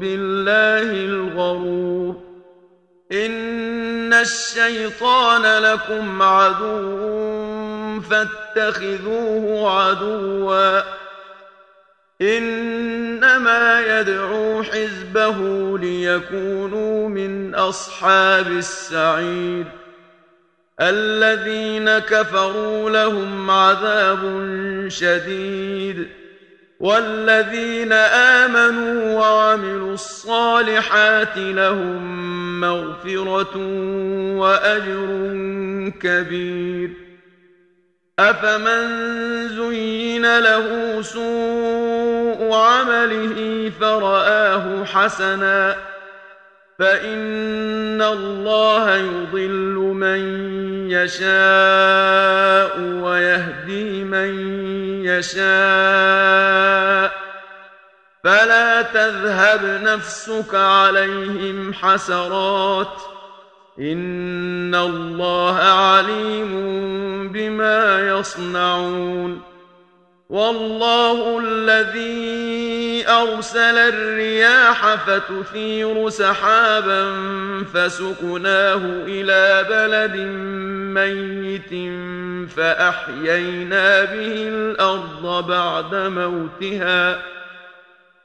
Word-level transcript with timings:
بالله 0.00 0.92
الغرور. 0.92 2.16
إن 3.12 4.12
الشيطان 4.12 5.62
لكم 5.62 6.22
عدو 6.22 8.00
فاتخذوه 8.00 9.70
عدوا. 9.80 10.80
إنما 12.22 14.00
يدعو 14.00 14.62
حزبه 14.62 15.38
ليكونوا 15.78 17.08
من 17.08 17.54
أصحاب 17.54 18.46
السعير. 18.46 19.64
الذين 20.80 21.98
كفروا 21.98 22.90
لهم 22.90 23.50
عذاب 23.50 24.20
شديد. 24.88 26.19
والذين 26.80 27.92
آمنوا 28.42 29.18
وعملوا 29.20 29.94
الصالحات 29.94 31.36
لهم 31.36 32.60
مغفرة 32.60 33.56
وأجر 34.36 35.08
كبير. 36.00 36.90
أفمن 38.18 38.88
زين 39.48 40.38
له 40.38 41.02
سوء 41.02 42.52
عمله 42.54 43.70
فرآه 43.80 44.84
حسنا 44.84 45.76
فإن 46.78 48.02
الله 48.02 48.96
يضل 48.96 49.74
من 49.76 50.20
يشاء 50.90 52.80
ويهدي 52.80 54.04
من 54.04 54.30
يشاء 54.54 54.69
فلا 58.24 58.82
تذهب 58.82 59.64
نفسك 59.82 60.54
عليهم 60.54 61.74
حسرات 61.74 62.96
إن 63.78 64.74
الله 64.74 65.56
عليم 65.56 66.52
بما 67.32 68.08
يصنعون 68.08 69.49
والله 70.30 71.40
الذي 71.44 73.04
أرسل 73.08 73.78
الرياح 73.78 74.94
فتثير 74.94 76.08
سحابا 76.08 77.12
فسقناه 77.74 78.80
إلى 79.06 79.66
بلد 79.70 80.16
ميت 80.94 81.70
فأحيينا 82.50 84.04
به 84.04 84.48
الأرض 84.48 85.46
بعد 85.48 85.94
موتها. 85.94 87.22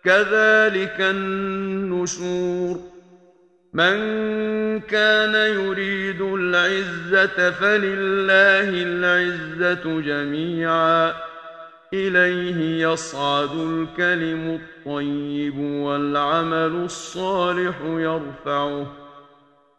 كذلك 0.03 0.95
النشور. 0.99 2.79
من 3.73 3.99
كان 4.79 5.35
يريد 5.35 6.21
العزة 6.21 7.51
فلله 7.51 8.69
العزة 8.69 10.01
جميعا. 10.01 11.34
إليه 11.95 12.87
يصعد 12.87 13.49
الكلم 13.55 14.59
الطيب 14.59 15.57
والعمل 15.59 16.83
الصالح 16.83 17.75
يرفعه. 17.85 18.93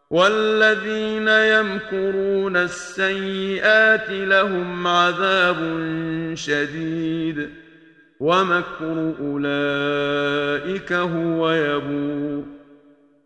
والذين 0.09 1.27
يمكرون 1.27 2.57
السيئات 2.57 4.09
لهم 4.09 4.87
عذاب 4.87 5.57
شديد. 6.33 7.49
ومكر 8.19 9.13
أولئك 9.19 10.93
هو 10.93 11.51
يبور. 11.51 12.56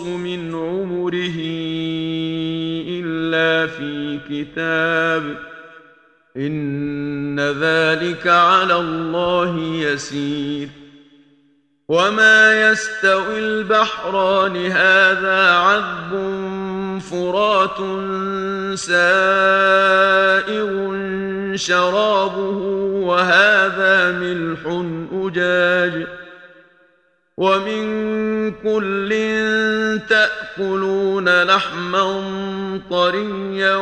من 0.00 0.54
عمره 0.54 1.38
الا 2.88 3.66
في 3.66 4.20
كتاب 4.28 5.36
ان 6.36 7.40
ذلك 7.40 8.26
على 8.26 8.76
الله 8.76 9.58
يسير 9.58 10.68
وما 11.88 12.70
يستوي 12.70 13.38
البحران 13.38 14.56
هذا 14.66 15.50
عذب 15.50 16.12
فرات 17.10 17.78
سائغ 18.78 20.72
شرابه 21.56 22.58
وهذا 23.06 24.12
ملح 24.18 24.60
اجاج 25.12 26.21
ومن 27.36 28.50
كل 28.50 29.08
تاكلون 30.08 31.42
لحما 31.42 32.80
طريا 32.90 33.76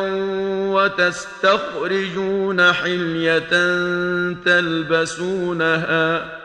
وتستخرجون 0.73 2.61
حليه 2.73 3.49
تلبسونها 4.45 6.41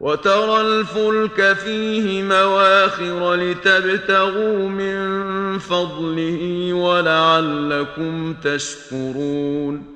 وترى 0.00 0.60
الفلك 0.60 1.52
فيه 1.52 2.22
مواخر 2.22 3.34
لتبتغوا 3.34 4.68
من 4.68 5.58
فضله 5.58 6.72
ولعلكم 6.72 8.34
تشكرون 8.34 9.94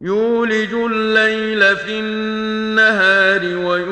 يولج 0.00 0.74
الليل 0.74 1.76
في 1.76 2.00
النهار 2.00 3.40
ويولج 3.40 3.91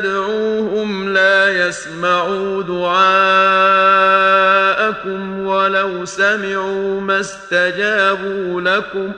تدعوهم 0.00 1.08
لا 1.08 1.66
يسمعوا 1.66 2.62
دعاءكم 2.62 3.06
ولو 5.46 6.04
سمعوا 6.04 7.00
ما 7.00 7.20
استجابوا 7.20 8.60
لكم 8.60 9.12
ۖ 9.12 9.14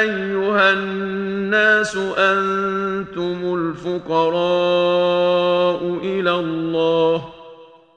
أيها 0.02 0.74
الناس 0.74 1.98
أنتم 2.18 3.56
الفقراء 3.86 4.60
إلى 6.04 6.31
الله 6.31 7.38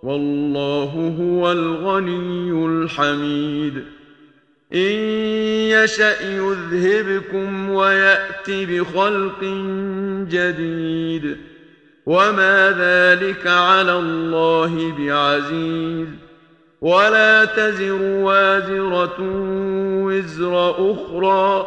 والله 0.03 1.15
هو 1.21 1.53
الغني 1.53 2.67
الحميد. 2.67 3.75
إن 4.75 4.99
يشأ 5.69 6.23
يذهبكم 6.23 7.71
ويأت 7.71 8.51
بخلق 8.51 9.45
جديد. 10.31 11.37
وما 12.07 12.71
ذلك 12.79 13.47
على 13.47 13.99
الله 13.99 14.95
بعزيز. 14.99 16.09
ولا 16.81 17.45
تزر 17.45 18.03
وازرة 18.03 19.17
وزر 20.05 20.71
أخرى. 20.71 21.67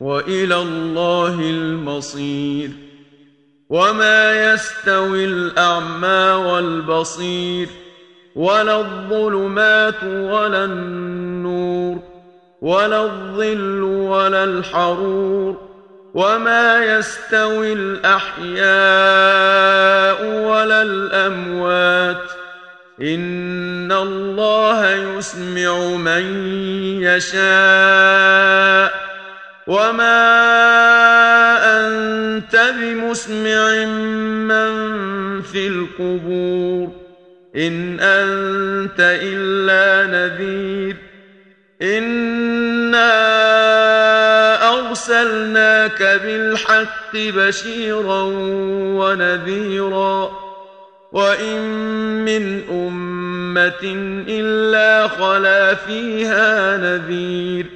وإلى 0.00 0.56
الله 0.56 1.40
المصير. 1.40 2.70
وما 3.68 4.52
يستوي 4.52 5.24
الأعمى 5.24 6.46
والبصير 6.46 7.68
ولا 8.36 8.80
الظلمات 8.80 10.04
ولا 10.04 10.64
النور 10.64 11.98
ولا 12.60 13.04
الظل 13.04 13.82
ولا 13.82 14.44
الحرور. 14.44 15.66
وما 16.14 16.84
يستوي 16.84 17.72
الأحياء 17.72 18.66
ولا 20.48 20.82
الأموات. 20.82 22.22
إن 23.00 23.92
الله 23.92 24.90
يسمع 24.90 25.78
من 25.78 26.48
يشاء. 27.02 29.05
وما 29.66 30.26
انت 31.80 32.56
بمسمع 32.80 33.84
من 34.46 34.72
في 35.42 35.66
القبور 35.68 36.92
ان 37.56 38.00
انت 38.00 39.00
الا 39.00 40.06
نذير 40.06 40.96
انا 41.82 43.12
ارسلناك 44.78 46.02
بالحق 46.02 47.12
بشيرا 47.14 48.22
ونذيرا 48.98 50.30
وان 51.12 51.60
من 52.24 52.62
امه 52.70 53.82
الا 54.28 55.08
خلا 55.08 55.74
فيها 55.74 56.76
نذير 56.76 57.75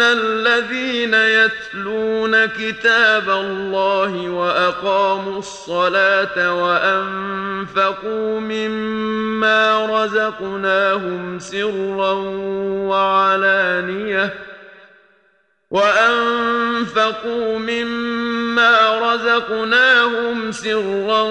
ان 0.00 0.18
الذين 0.18 1.14
يتلون 1.14 2.46
كتاب 2.46 3.30
الله 3.30 4.30
واقاموا 4.30 5.38
الصلاه 5.38 6.62
وانفقوا 6.62 8.40
مما 8.40 9.86
رزقناهم 9.86 11.38
سرا 11.38 12.12
وعلانيه 12.88 14.34
وأنفقوا 15.70 17.58
مما 17.58 18.98
رزقناهم 18.98 20.52
سرا 20.52 21.22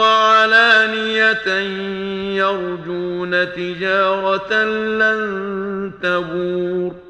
وعلانية 0.00 1.48
يرجون 2.36 3.52
تجارة 3.52 4.64
لن 4.64 5.92
تبور 6.02 7.09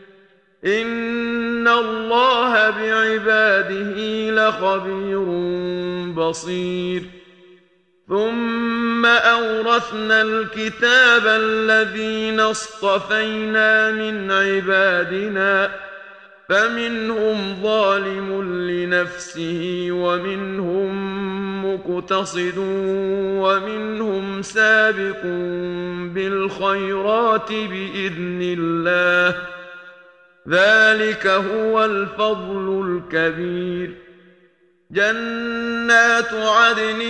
إن 0.65 1.67
الله 1.67 2.69
بعباده 2.69 3.95
لخبير 4.31 5.25
بصير. 6.13 7.03
ثم 8.09 9.05
أورثنا 9.05 10.21
الكتاب 10.21 11.21
الذين 11.25 12.39
اصطفينا 12.39 13.91
من 13.91 14.31
عبادنا 14.31 15.71
فمنهم 16.49 17.63
ظالم 17.63 18.41
لنفسه 18.69 19.87
ومنهم 19.91 20.91
مقتصد 21.65 22.57
ومنهم 23.37 24.41
سابق 24.41 25.21
بالخيرات 26.13 27.49
بإذن 27.49 28.39
الله. 28.41 29.60
ذلك 30.49 31.27
هو 31.27 31.85
الفضل 31.85 33.01
الكبير. 33.13 33.97
جنات 34.91 36.33
عدن 36.33 37.01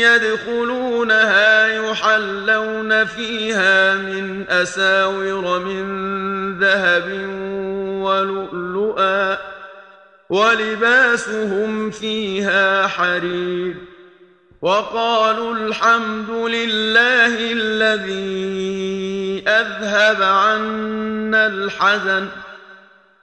يدخلونها 0.00 1.66
يحلون 1.66 3.04
فيها 3.04 3.94
من 3.94 4.44
أساور 4.48 5.58
من 5.58 5.84
ذهب 6.58 7.28
ولؤلؤا 8.02 9.38
ولباسهم 10.30 11.90
فيها 11.90 12.86
حرير. 12.86 13.74
وقالوا 14.62 15.54
الحمد 15.54 16.30
لله 16.30 17.52
الذي 17.52 19.44
أذهب 19.48 20.22
عنا 20.22 21.46
الحزن. 21.46 22.28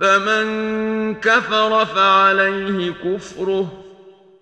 فمن 0.00 1.14
كفر 1.14 1.84
فعليه 1.84 2.92
كفره 3.04 3.84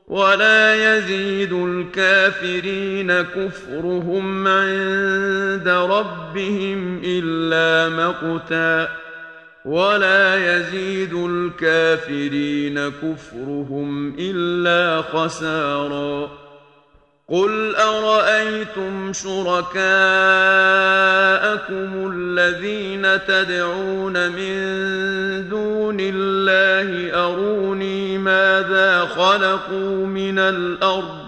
ولا 0.08 0.96
يزيد 0.96 1.52
الكافرين 1.52 3.12
كفرهم 3.22 4.48
عند 4.48 5.68
ربهم 5.68 7.00
إلا 7.04 7.96
مقتا 7.96 8.88
ولا 9.64 10.56
يزيد 10.56 11.14
الكافرين 11.14 12.88
كفرهم 12.88 14.16
إلا 14.18 15.02
خسارا 15.02 16.47
قل 17.30 17.76
ارايتم 17.76 19.12
شركاءكم 19.12 19.80
الذين 22.14 23.24
تدعون 23.26 24.28
من 24.32 24.58
دون 25.48 25.96
الله 26.00 27.14
اروني 27.24 28.18
ماذا 28.18 29.00
خلقوا 29.04 30.06
من 30.06 30.38
الأرض 30.38 31.27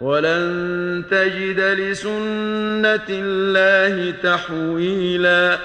ولن 0.00 1.02
تجد 1.10 1.60
لسنة 1.60 3.08
الله 3.10 4.14
تحويلا. 4.22 5.58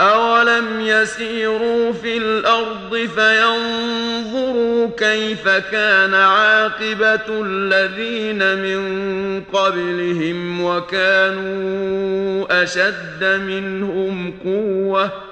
أولم 0.00 0.80
يسيروا 0.80 1.92
في 1.92 2.16
الأرض 2.16 2.96
فينظروا 2.96 4.90
كيف 4.96 5.48
كان 5.48 6.14
عاقبة 6.14 7.42
الذين 7.46 8.58
من 8.58 9.42
قبلهم 9.52 10.64
وكانوا 10.64 12.62
أشد 12.62 13.24
منهم 13.24 14.34
قوةً 14.44 15.31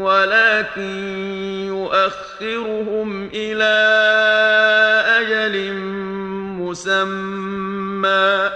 ولكن 0.00 0.96
يؤخرهم 1.66 3.30
إلى 3.34 3.74
أجل 5.20 5.72
مسمى 6.62 8.50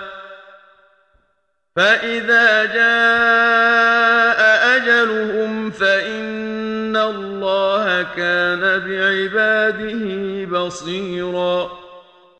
فإذا 1.76 2.64
جاء 2.64 4.40
أجلهم 4.76 5.70
فإن 5.70 6.96
الله 6.96 8.02
كان 8.16 8.60
بعباده 8.60 10.44
بصيراً 10.58 11.85